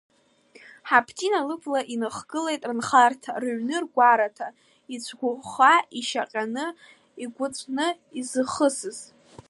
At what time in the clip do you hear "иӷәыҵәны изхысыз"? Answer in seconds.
7.23-8.99